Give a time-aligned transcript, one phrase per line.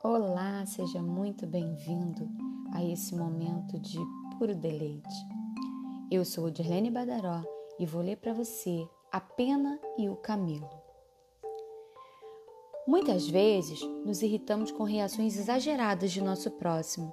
[0.00, 2.30] Olá, seja muito bem-vindo
[2.72, 3.98] a esse momento de
[4.38, 5.26] puro deleite.
[6.08, 7.42] Eu sou Dirlene Badaró
[7.80, 10.70] e vou ler para você A Pena e o Camelo.
[12.86, 17.12] Muitas vezes nos irritamos com reações exageradas de nosso próximo.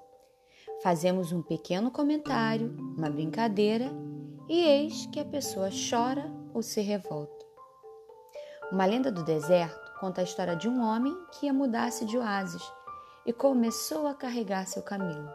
[0.83, 3.92] Fazemos um pequeno comentário, uma brincadeira
[4.47, 7.46] e eis que a pessoa chora ou se revolta.
[8.71, 12.64] Uma lenda do deserto conta a história de um homem que ia mudar-se de oásis
[13.26, 15.30] e começou a carregar seu camelo.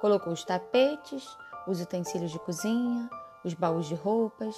[0.00, 1.24] Colocou os tapetes,
[1.66, 3.08] os utensílios de cozinha,
[3.44, 4.56] os baús de roupas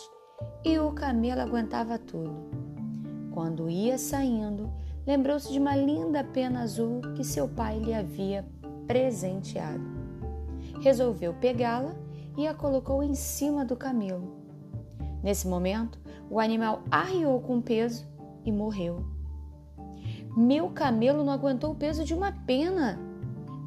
[0.64, 2.50] e o camelo aguentava tudo.
[3.32, 4.72] Quando ia saindo,
[5.06, 8.46] lembrou-se de uma linda pena azul que seu pai lhe havia
[8.86, 9.82] presenteado.
[10.80, 11.94] Resolveu pegá-la
[12.36, 14.36] e a colocou em cima do camelo.
[15.22, 15.98] Nesse momento,
[16.30, 18.06] o animal arriou com peso
[18.44, 19.13] e morreu.
[20.36, 22.98] Meu camelo não aguentou o peso de uma pena,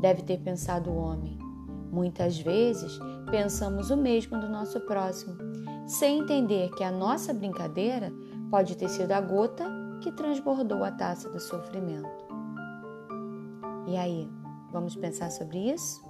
[0.01, 1.37] deve ter pensado o homem.
[1.89, 2.99] Muitas vezes
[3.31, 5.37] pensamos o mesmo do nosso próximo,
[5.87, 8.11] sem entender que a nossa brincadeira
[8.51, 9.65] pode ter sido a gota
[10.01, 12.27] que transbordou a taça do sofrimento.
[13.87, 14.29] E aí,
[14.69, 16.05] vamos pensar sobre isso?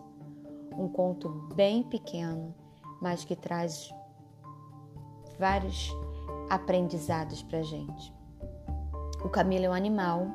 [0.76, 2.56] Um conto bem pequeno,
[3.00, 3.94] mas que traz
[5.38, 5.92] vários
[6.50, 8.12] aprendizados para gente.
[9.24, 10.28] O camelo é um animal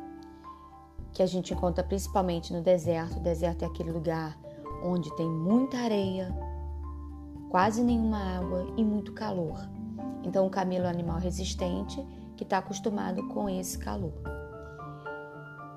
[1.13, 3.19] que a gente encontra principalmente no deserto.
[3.19, 4.39] O deserto é aquele lugar
[4.83, 6.35] onde tem muita areia,
[7.51, 9.59] quase nenhuma água e muito calor.
[10.25, 12.05] Então, o camelo é um animal resistente
[12.37, 14.13] que está acostumado com esse calor.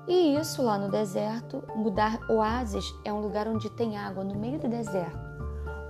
[0.08, 4.58] E isso lá no deserto, mudar oásis é um lugar onde tem água no meio
[4.58, 5.18] do deserto,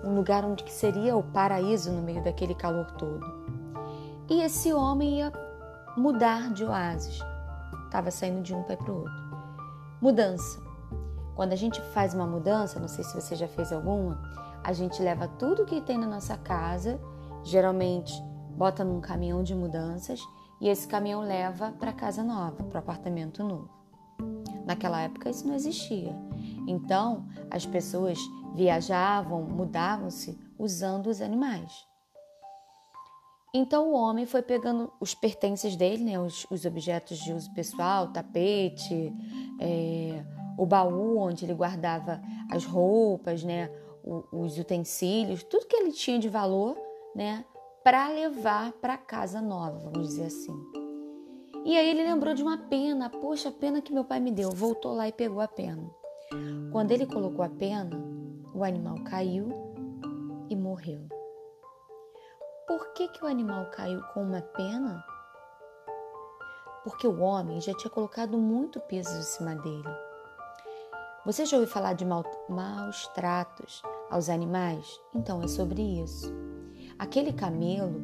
[0.03, 3.25] um lugar onde seria o paraíso no meio daquele calor todo.
[4.29, 5.33] E esse homem ia
[5.97, 7.21] mudar de oásis,
[7.85, 9.26] estava saindo de um pé para o outro.
[10.01, 10.63] Mudança.
[11.35, 14.21] Quando a gente faz uma mudança, não sei se você já fez alguma,
[14.63, 17.01] a gente leva tudo que tem na nossa casa,
[17.43, 18.13] geralmente
[18.57, 20.21] bota num caminhão de mudanças
[20.61, 23.71] e esse caminhão leva para casa nova, para o apartamento novo.
[24.67, 26.15] Naquela época isso não existia.
[26.67, 28.19] Então, as pessoas
[28.55, 31.87] viajavam, mudavam-se usando os animais.
[33.55, 38.09] Então o homem foi pegando os pertences dele, né, os, os objetos de uso pessoal,
[38.09, 39.13] tapete,
[39.61, 40.25] é,
[40.59, 42.21] o baú onde ele guardava
[42.51, 43.71] as roupas, né,
[44.33, 46.77] os utensílios, tudo que ele tinha de valor,
[47.15, 47.45] né,
[47.83, 50.55] para levar para casa nova, vamos dizer assim.
[51.65, 54.51] E aí ele lembrou de uma pena, poxa, a pena que meu pai me deu.
[54.53, 55.91] Voltou lá e pegou a pena.
[56.71, 57.91] Quando ele colocou a pena,
[58.55, 59.49] o animal caiu
[60.49, 61.09] e morreu.
[62.67, 65.05] Por que, que o animal caiu com uma pena?
[66.83, 69.89] Porque o homem já tinha colocado muito peso em cima dele.
[71.25, 74.85] Você já ouviu falar de maus tratos aos animais?
[75.15, 76.35] Então é sobre isso.
[76.99, 78.03] Aquele camelo,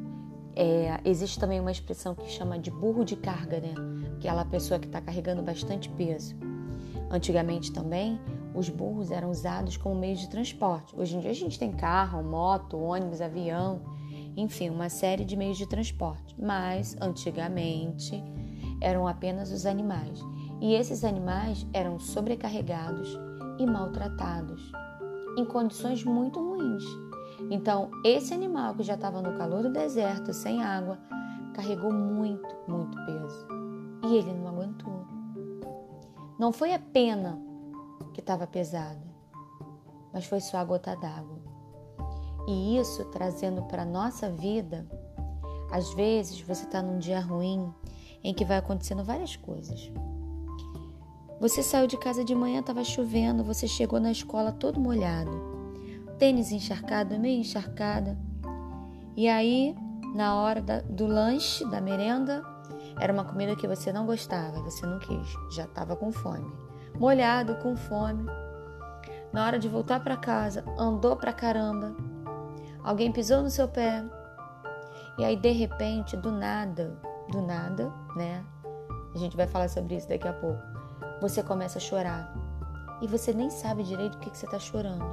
[0.54, 3.74] é, existe também uma expressão que chama de burro de carga, né?
[4.16, 6.36] Aquela pessoa que está carregando bastante peso.
[7.10, 8.20] Antigamente também,
[8.54, 10.94] os burros eram usados como meio de transporte.
[10.96, 13.91] Hoje em dia a gente tem carro, moto, ônibus, avião
[14.36, 16.34] enfim, uma série de meios de transporte.
[16.40, 18.22] Mas antigamente
[18.80, 20.20] eram apenas os animais,
[20.60, 23.18] e esses animais eram sobrecarregados
[23.58, 24.72] e maltratados,
[25.38, 26.84] em condições muito ruins.
[27.50, 30.98] Então, esse animal que já estava no calor do deserto, sem água,
[31.54, 33.46] carregou muito, muito peso.
[34.04, 35.06] E ele não aguentou.
[36.38, 37.40] Não foi a pena
[38.12, 39.02] que estava pesada,
[40.12, 41.41] mas foi só a gota d'água.
[42.46, 44.86] E isso trazendo para a nossa vida,
[45.70, 47.72] às vezes você está num dia ruim
[48.22, 49.90] em que vai acontecendo várias coisas.
[51.40, 55.30] Você saiu de casa de manhã, estava chovendo, você chegou na escola todo molhado,
[56.18, 58.16] tênis encharcado, meio encharcada.
[59.16, 59.74] E aí,
[60.14, 62.44] na hora da, do lanche, da merenda,
[63.00, 66.52] era uma comida que você não gostava, você não quis, já estava com fome.
[66.98, 68.24] Molhado, com fome.
[69.32, 71.96] Na hora de voltar para casa, andou pra caramba,
[72.84, 74.04] alguém pisou no seu pé,
[75.18, 76.98] e aí de repente, do nada,
[77.30, 78.44] do nada, né?
[79.14, 80.62] A gente vai falar sobre isso daqui a pouco.
[81.20, 82.34] Você começa a chorar
[83.00, 85.04] e você nem sabe direito o que, que você está chorando,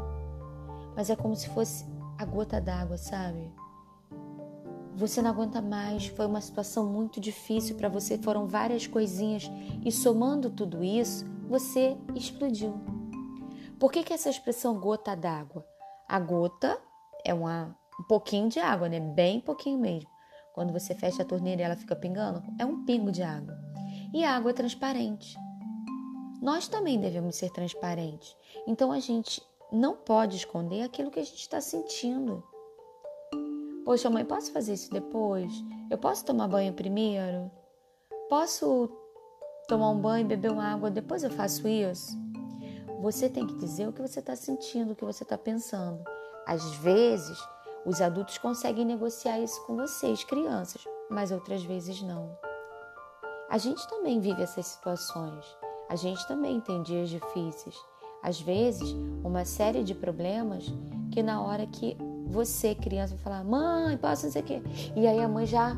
[0.95, 1.85] mas é como se fosse
[2.17, 3.51] a gota d'água, sabe?
[4.95, 9.49] Você não aguenta mais, foi uma situação muito difícil para você, foram várias coisinhas
[9.85, 12.77] e somando tudo isso, você explodiu.
[13.79, 15.65] Por que, que essa expressão gota d'água?
[16.05, 16.77] A gota
[17.25, 18.99] é uma, um pouquinho de água, né?
[18.99, 20.09] Bem pouquinho mesmo.
[20.53, 23.57] Quando você fecha a torneira e ela fica pingando, é um pingo de água.
[24.13, 25.37] E a água é transparente.
[26.41, 28.35] nós também devemos ser transparentes.
[28.65, 32.43] Então a gente não pode esconder aquilo que a gente está sentindo.
[33.85, 35.51] Poxa, mãe, posso fazer isso depois?
[35.89, 37.51] Eu posso tomar banho primeiro?
[38.29, 38.89] Posso
[39.67, 42.17] tomar um banho, beber uma água, depois eu faço isso?
[43.01, 46.03] Você tem que dizer o que você está sentindo, o que você está pensando.
[46.49, 47.37] Às vezes,
[47.85, 52.35] os adultos conseguem negociar isso com vocês, crianças, mas outras vezes não.
[53.51, 55.45] A gente também vive essas situações.
[55.87, 57.75] A gente também tem dias difíceis.
[58.23, 60.73] Às vezes, uma série de problemas
[61.11, 64.63] que na hora que você, criança, vai falar, mãe, posso não sei o quê.
[64.95, 65.77] E aí a mãe já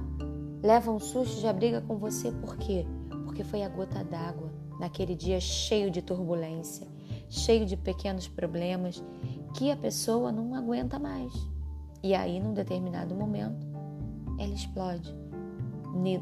[0.64, 2.32] leva um susto, já briga com você.
[2.32, 2.86] Por quê?
[3.26, 6.88] Porque foi a gota d'água naquele dia cheio de turbulência,
[7.28, 9.04] cheio de pequenos problemas
[9.54, 11.34] que a pessoa não aguenta mais.
[12.04, 13.68] E aí, num determinado momento,
[14.40, 15.16] ela explode.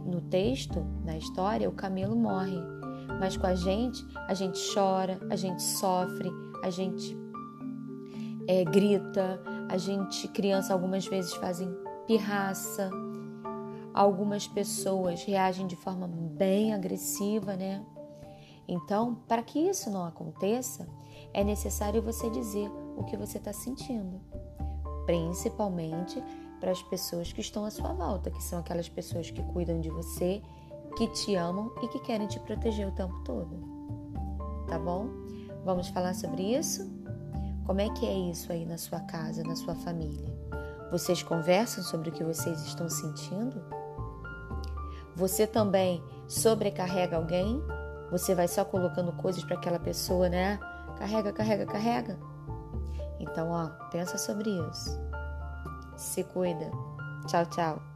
[0.06, 2.60] No texto, na história, o camelo morre,
[3.20, 6.30] mas com a gente, a gente chora, a gente sofre,
[6.64, 7.16] a gente
[8.48, 9.40] é, grita,
[9.70, 11.70] a gente, criança, algumas vezes fazem
[12.08, 12.90] pirraça,
[13.94, 17.86] algumas pessoas reagem de forma bem agressiva, né?
[18.68, 20.88] Então, para que isso não aconteça,
[21.34, 24.20] é necessário você dizer o que você está sentindo,
[25.06, 26.22] principalmente
[26.60, 29.90] para as pessoas que estão à sua volta, que são aquelas pessoas que cuidam de
[29.90, 30.42] você,
[30.98, 33.58] que te amam e que querem te proteger o tempo todo.
[34.68, 35.08] Tá bom?
[35.64, 36.88] Vamos falar sobre isso?
[37.66, 40.28] Como é que é isso aí na sua casa, na sua família?
[40.92, 43.62] Vocês conversam sobre o que vocês estão sentindo?
[45.16, 47.62] Você também sobrecarrega alguém?
[48.12, 50.60] Você vai só colocando coisas para aquela pessoa, né?
[50.98, 52.29] Carrega, carrega, carrega.
[53.20, 55.00] Então, ó, pensa sobre isso.
[55.98, 56.72] Se cuida.
[57.28, 57.89] Tchau, tchau.